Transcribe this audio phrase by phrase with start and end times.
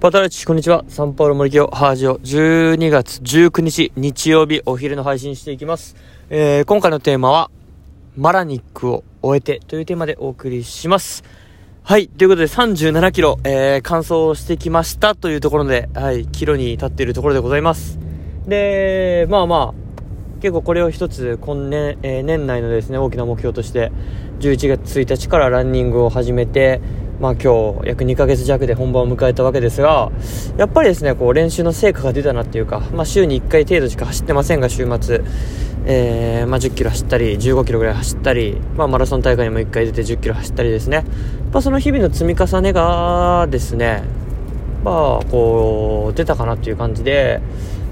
[0.00, 0.82] パタラチ、こんにちは。
[0.88, 5.94] サンパウロ森清ハージオ、12月19日、日曜日、お昼の配信していきます。
[6.30, 7.50] えー、今回のテーマは、
[8.16, 11.22] マラニックを終えてというテーマでお送りします。
[11.82, 12.08] はい。
[12.08, 17.98] ということで、37キロ、えー、完走してきましたというところで、はい、キロに立っているところでございます。
[18.46, 23.92] で、まあまあ、結構これを一つ、今年、えー、年内のですね、大きな目標として、
[24.38, 26.80] 11月1日からランニングを始めて、
[27.20, 30.10] まあ今日約2ヶ月弱で本番を迎えたわけですが、
[30.56, 35.22] やっぱりですね、こう練習の成果が出たなっていうか、まあ週に1回程度しか走ってませんが、週末、
[35.84, 41.04] えー、まあ10キロ走ったり、15キロぐらい走ったり、まあマラソン大会にも1回出て10キロ走ったりですね。
[41.52, 44.02] まあその日々の積み重ねがですね、
[44.82, 47.42] まあこう、出たかなっていう感じで、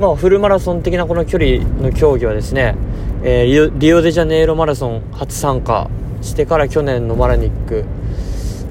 [0.00, 2.74] まあフルマラソン的なこの距離の競技はですね、
[3.22, 5.88] えー、リオデジャネイロマラソン初参加
[6.22, 7.84] してから去年のマラニック、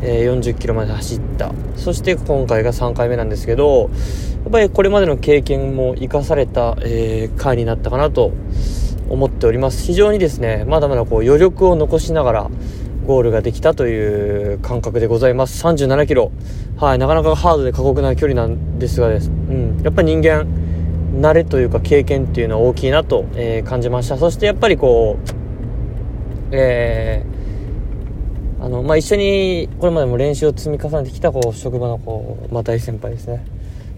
[0.02, 1.54] えー、40キロまで走った。
[1.76, 3.90] そして今回が3回目なんですけど
[4.44, 8.32] やっぱりこれまでの経験も生かされた、えー、回になったかなと
[9.10, 9.84] 思っております。
[9.84, 12.50] 非常にですねまだまだこう余力を残しながら
[13.06, 15.64] ゴールができたという感覚でございます。
[15.66, 16.32] 37キロ。
[16.78, 20.48] はいなかなかハードで過酷な距離なんですがです、うん、やっぱり人間
[21.20, 24.18] 慣れというか経験っていうのは大きいなと、えー、感じました。
[24.18, 27.41] そしてやっぱりこうえー
[28.62, 33.44] あの、まあ、一緒にこれまでも練習を積み重ねてきたこう職場のこう、まあ、大先輩ですね。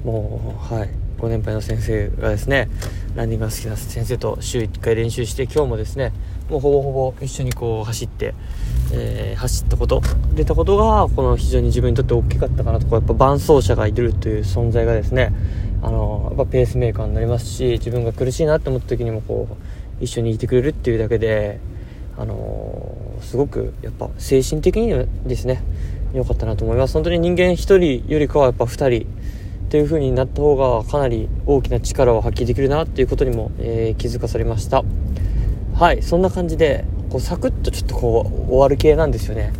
[0.05, 0.89] もうはい。
[1.19, 2.67] ご年配の先生がですね
[3.15, 6.11] ランニングが好きな先生と週1回練習して今日もですね
[6.49, 8.33] もうほぼほぼ一緒にこう走って、
[8.91, 10.01] えー、走ったこと
[10.33, 12.87] 出たことがこの非常に自分にとって大きかったかなと。
[12.87, 15.31] かやっぱ伴走者がいるという存在がですね
[15.81, 21.61] あのやっぱペースメーカーになりますし自分が苦しいなって思った時にもこう一緒にいてくれるっていうだけで
[22.17, 25.63] あの、すごくやっぱ精神的にですね
[26.13, 26.93] 良かったなと思います。
[26.93, 27.55] 本当に人間1
[28.03, 29.07] 人よりかはやっぱ2人
[29.69, 34.83] という風になった方がかなり大きな力を発揮できるなっていうことにも、えー、気づかされました。
[35.73, 39.51] はいそんな感じでこうサクッとちょっとこう終わる系なんですよね。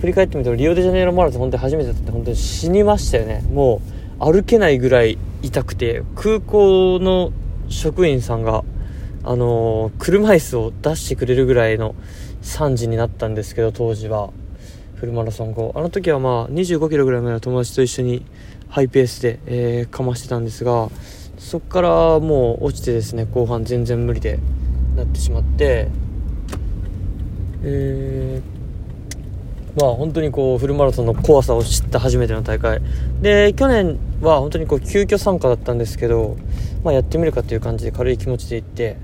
[0.00, 3.44] 振り返ってみるとリオデジャネイロマラソン本当に初めてだって本当に死にましたよね。
[3.52, 3.80] も
[4.20, 7.32] う歩けないぐらい痛くて空港の
[7.68, 8.64] 職員さんが
[9.22, 11.94] あのー、車椅子を出してくれるぐらいの
[12.46, 14.30] 3時になったんですけど当時は。
[14.96, 15.72] フルマラソン後。
[15.74, 18.24] あの時はまあ2 5キロぐらいまでは友達と一緒に
[18.68, 20.88] ハイペースで、えー、かましてたんですが
[21.38, 24.38] そこからもう落ちてですね後半全然無理で
[24.96, 25.88] なってしまって
[27.62, 32.80] えー、まあ本当にこうフルマラソンの怖さを知った初めての大会。
[33.20, 36.36] で去年は本当にこう急遽参加だったんですけど、
[36.84, 38.96] まあ、やってみるかという感じで軽い気持ちで行って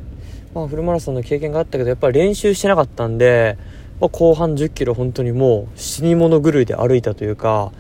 [0.55, 3.57] まあ、フルマラソンの経験があったけどやっぱり練習してなかったんで、
[4.01, 7.73] まあ、後半1 0キロ本当にもう死に物狂いで歩いたというか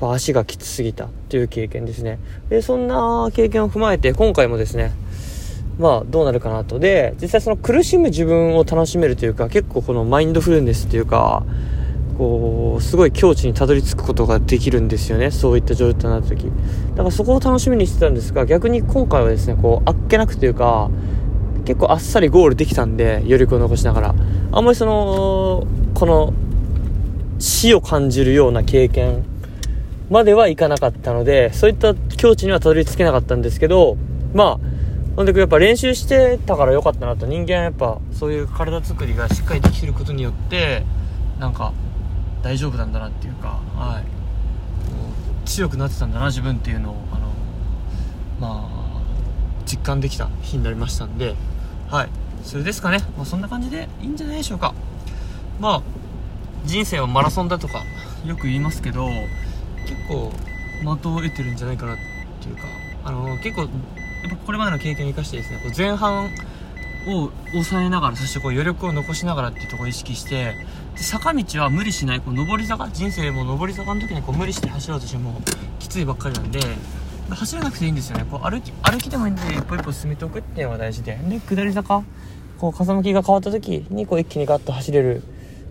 [0.00, 2.18] 足がきつすぎたという経験ですね。
[2.50, 4.92] でそんな経験を踏まえて今回もですね
[5.78, 6.78] まあどうなるかなと。
[6.78, 11.44] で実際その苦しむ自分を楽しめるというか結構このマインドフルネスというか
[12.16, 15.30] こうすごい境地にたどり着くことができるんですよね。
[15.30, 16.44] そういった状態になった時。
[16.44, 20.90] だからそこを楽しみにしてたんですが逆に今回はですねこうあっけなくというか
[21.68, 24.14] 結構あっさりゴールできたんで余力を残しながら。
[24.52, 26.32] あんまりそのこの
[27.38, 29.22] 死を感じるような経験
[30.08, 33.98] まではいかなかったのでそういった境地にはたどり着けなかったんですけど
[34.32, 34.58] まあ
[35.14, 37.26] ほんでやっぱ練習してたから良かったなと。
[37.26, 40.84] 人間やっぱそういう体作りがしっかりできてることによって
[41.38, 41.74] なんか
[42.42, 45.46] 大丈夫なんだなっていうかはい。
[45.46, 47.28] 強くなってたんだな自分っていうのをあの
[48.40, 49.02] まあ
[49.66, 51.34] 実感できた日になりましたんで。
[51.90, 52.08] はい。
[52.42, 54.74] それですかね、まあ、そんな感じでいいんじゃないでしょうか。
[55.60, 55.82] まあ
[56.64, 57.82] 人生はマラソンだとか
[58.26, 59.08] よく言いますけど
[59.86, 60.32] 結構
[60.80, 61.96] 的を得てるんじゃないかなっ
[62.40, 62.62] ていうか
[63.04, 63.70] あの結構やっ
[64.30, 66.26] ぱこれまでの経験を生かしてですねこう前半
[67.06, 70.54] を抑えながらそしてこう余力を残しながらっていうところを意識して
[70.94, 75.40] で坂道は無理しないこう上り坂人生も上り坂の時にこう無理して走ろうとしても
[75.78, 76.60] きついばっかりなんで
[77.36, 78.26] 走らなくていいんですよね。
[78.30, 82.02] こう歩き歩きでもいいんで一歩一歩進めておくっていうのが大事でで下り坂。
[82.58, 85.22] こう風向きが変わった時にこう一気にガッと走れる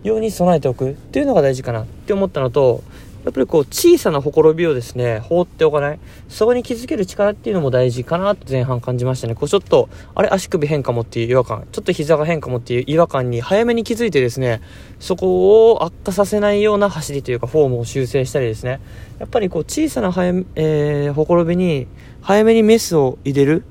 [0.03, 2.81] ように備えておくっていうのが大事かなって思ったのと
[3.25, 5.99] やっぱりこう小さなほころびをですね放っておかない。
[6.29, 9.35] そこに気づける力っていうのも大事かなと前半感じましたね。
[9.35, 10.29] こうちょっとあれ？
[10.29, 11.67] 足首変かもっていう違和感。
[11.71, 14.61] ちょっと膝が変かもっていう違和感に早めに気づいてですね
[14.99, 18.79] そこを悪化させないような走りというかフォームを修正したりですね。
[19.19, 21.87] やっぱりこう小さな早、えー、ほころびに
[22.21, 23.63] 早めにメスを入れる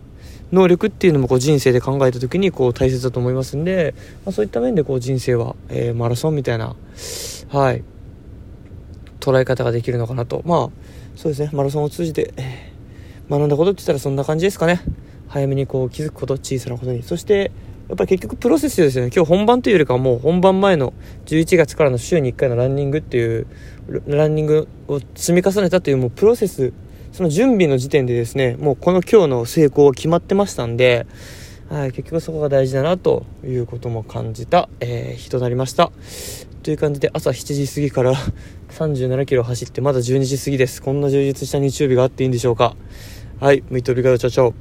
[0.52, 3.94] 能力っていうのもこう人生で考えた時にこう大切だと思いますんで、
[4.24, 6.76] まあ、そういった面でこう人生は、えー、マラソンみたいな
[7.48, 7.82] はい。
[9.26, 10.42] 捉え方ができるのかなと。
[10.44, 10.70] まあ、
[11.16, 14.80] そうですね、マラソンを通じて、えー、学んだことって言ったらそんな感じですかね。
[15.28, 17.02] 早めにこう気づくこと、小さなことに。
[17.02, 17.50] そして、
[17.88, 19.10] やっぱり結局プロセスですよね。
[19.14, 20.92] 今日本番というよりかはもう本番前の
[21.26, 23.46] 11月からの週に1回のランニングっていう、
[24.06, 26.72] ランニングを積み重ねたというもうプロセス、
[27.12, 31.06] その準備の時点でですね、もうこの今日の成功は決まってましたんで、
[31.68, 35.90] はい、結局そこが大事だなということも感じた、えー、日となりました。
[36.62, 38.14] という感じで朝7時過ぎから
[38.70, 40.80] 37キロ走ってまだ12時過ぎです。
[40.80, 42.76] こんな充実した日曜日があっていいんでしょうか。
[43.40, 44.52] はい、ムイトビガヨチャチャ。